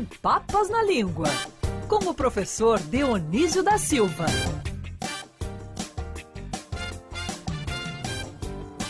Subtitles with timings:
[0.00, 1.28] Sem Papas na Língua,
[1.86, 4.24] com o professor Dionísio da Silva.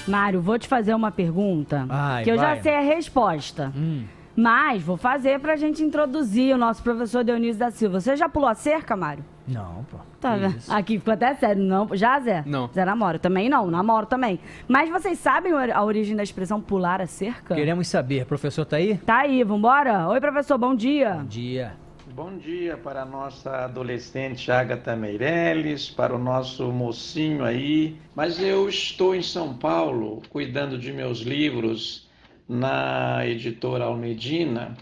[0.06, 2.56] Mário, vou te fazer uma pergunta Ai, que eu vai.
[2.56, 3.72] já sei a resposta.
[3.74, 4.04] Hum.
[4.40, 8.00] Mas vou fazer pra gente introduzir o nosso professor Dionísio da Silva.
[8.00, 9.22] Você já pulou a cerca, Mário?
[9.46, 9.98] Não, pô.
[10.18, 10.56] Tá vendo?
[10.56, 10.72] isso?
[10.72, 11.62] Aqui ficou até sério.
[11.62, 12.42] Não, já, Zé?
[12.46, 12.66] Não.
[12.72, 13.18] Zé namora.
[13.18, 14.40] Também não, namoro também.
[14.66, 17.54] Mas vocês sabem a origem da expressão pular a cerca?
[17.54, 18.24] Queremos saber.
[18.24, 18.96] Professor tá aí?
[18.96, 20.08] Tá aí, vambora?
[20.08, 21.16] Oi, professor, bom dia.
[21.16, 21.72] Bom dia.
[22.14, 27.98] Bom dia para a nossa adolescente Agatha Meirelles, para o nosso mocinho aí.
[28.14, 32.09] Mas eu estou em São Paulo cuidando de meus livros
[32.50, 34.76] na editora Almedina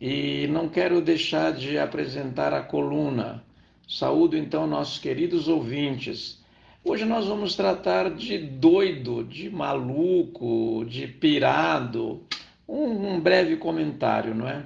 [0.00, 3.42] e não quero deixar de apresentar a coluna.
[3.88, 6.40] Saúdo então nossos queridos ouvintes.
[6.84, 12.22] Hoje nós vamos tratar de doido, de maluco, de pirado.
[12.68, 14.64] Um, um breve comentário, não é?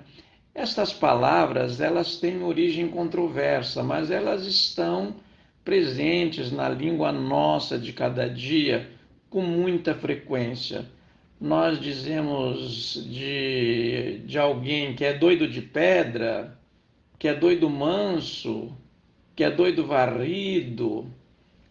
[0.55, 5.15] Estas palavras, elas têm origem controversa, mas elas estão
[5.65, 8.91] presentes na língua nossa de cada dia
[9.31, 10.85] com muita frequência.
[11.41, 16.59] Nós dizemos de, de alguém que é doido de pedra,
[17.19, 18.77] que é doido manso,
[19.35, 21.11] que é doido varrido,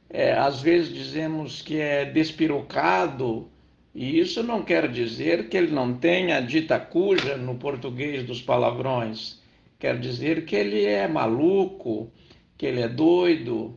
[0.09, 3.47] é, às vezes dizemos que é despirocado,
[3.94, 9.40] e isso não quer dizer que ele não tenha dita cuja no português dos palavrões.
[9.78, 12.12] Quer dizer que ele é maluco,
[12.58, 13.75] que ele é doido.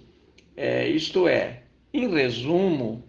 [0.57, 3.05] É, isto é, em resumo,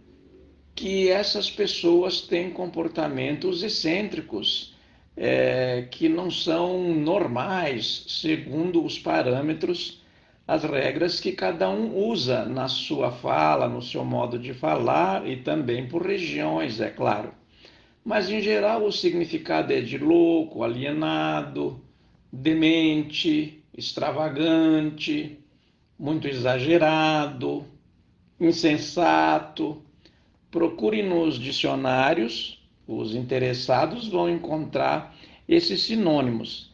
[0.76, 4.74] que essas pessoas têm comportamentos excêntricos,
[5.16, 10.02] é, que não são normais segundo os parâmetros,
[10.48, 15.38] as regras que cada um usa na sua fala, no seu modo de falar e
[15.38, 17.34] também por regiões, é claro.
[18.04, 21.80] Mas em geral o significado é de louco, alienado,
[22.32, 25.40] demente, extravagante,
[25.98, 27.66] muito exagerado,
[28.40, 29.83] insensato.
[30.54, 35.16] Procure nos dicionários, os interessados vão encontrar
[35.50, 36.72] esses sinônimos.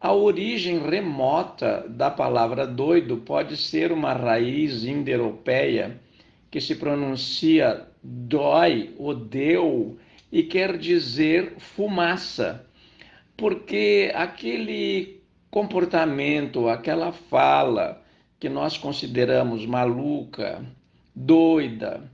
[0.00, 6.00] A origem remota da palavra doido pode ser uma raiz indo-europeia
[6.50, 9.96] que se pronuncia dói ou deu
[10.32, 12.66] e quer dizer fumaça,
[13.36, 18.02] porque aquele comportamento, aquela fala
[18.40, 20.66] que nós consideramos maluca,
[21.14, 22.10] doida,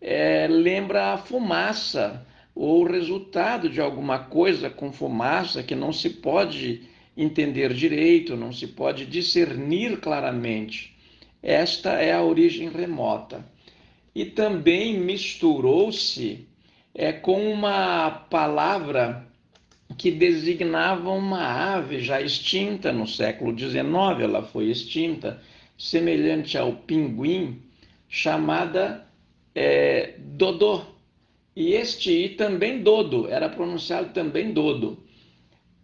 [0.00, 6.10] é, lembra a fumaça ou o resultado de alguma coisa com fumaça que não se
[6.10, 6.82] pode
[7.16, 10.96] entender direito, não se pode discernir claramente.
[11.42, 13.44] Esta é a origem remota.
[14.14, 16.46] E também misturou-se
[16.94, 19.26] é, com uma palavra
[19.96, 23.84] que designava uma ave já extinta no século XIX,
[24.20, 25.40] ela foi extinta,
[25.76, 27.62] semelhante ao pinguim,
[28.08, 29.07] chamada
[29.60, 30.82] é, dodô.
[31.56, 35.02] E este i também dodo, era pronunciado também dodo.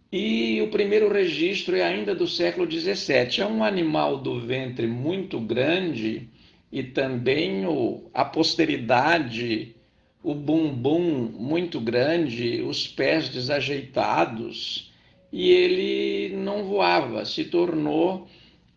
[0.09, 3.41] E o primeiro registro é ainda do século XVII.
[3.41, 6.29] É um animal do ventre muito grande
[6.71, 9.75] e também o, a posteridade,
[10.23, 14.89] o bumbum muito grande, os pés desajeitados.
[15.33, 18.25] E ele não voava, se tornou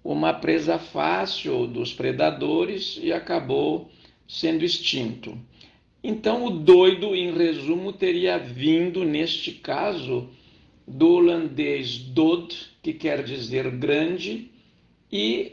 [0.03, 3.89] uma presa fácil dos predadores e acabou
[4.29, 5.37] sendo extinto.
[6.05, 10.29] Então, o doido, em resumo, teria vindo, neste caso,
[10.87, 14.51] do holandês dod, que quer dizer grande,
[15.11, 15.53] e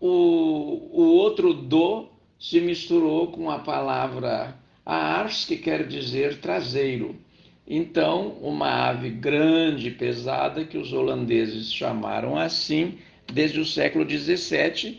[0.00, 2.06] o, o outro do
[2.38, 7.16] se misturou com a palavra aars, que quer dizer traseiro.
[7.66, 12.98] Então, uma ave grande e pesada, que os holandeses chamaram assim
[13.32, 14.98] desde o século XVII,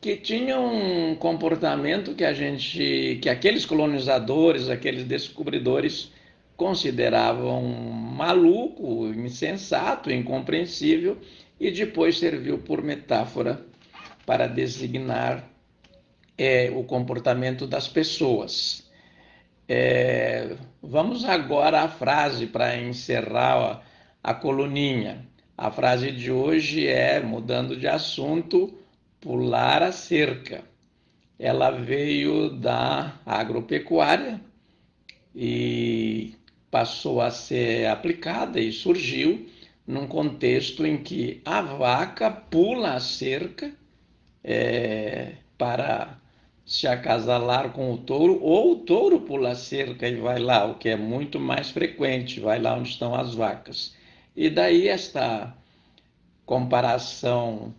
[0.00, 6.10] que tinha um comportamento que a gente, que aqueles colonizadores, aqueles descobridores
[6.56, 11.18] consideravam maluco, insensato, incompreensível,
[11.58, 13.64] e depois serviu por metáfora
[14.24, 15.46] para designar
[16.36, 18.88] é, o comportamento das pessoas.
[19.68, 23.82] É, vamos agora à frase para encerrar
[24.22, 25.26] a, a coluninha.
[25.56, 28.79] A frase de hoje é, mudando de assunto,
[29.20, 30.64] pular a cerca.
[31.38, 34.40] Ela veio da agropecuária
[35.34, 36.34] e
[36.70, 39.48] passou a ser aplicada e surgiu
[39.86, 43.72] num contexto em que a vaca pula a cerca
[44.44, 46.18] é, para
[46.64, 50.76] se acasalar com o touro, ou o touro pula a cerca e vai lá, o
[50.76, 53.94] que é muito mais frequente, vai lá onde estão as vacas.
[54.36, 55.52] E daí esta
[56.46, 57.74] comparação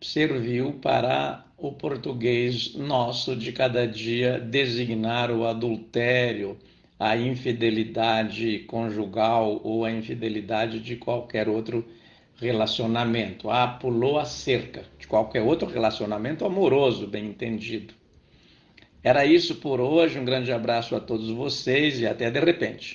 [0.00, 6.58] serviu para o português nosso de cada dia designar o adultério,
[6.98, 11.84] a infidelidade conjugal ou a infidelidade de qualquer outro
[12.36, 13.50] relacionamento.
[13.50, 17.94] Ah, pulou a cerca de qualquer outro relacionamento amoroso, bem entendido.
[19.02, 20.18] Era isso por hoje.
[20.18, 22.84] Um grande abraço a todos vocês e até de repente.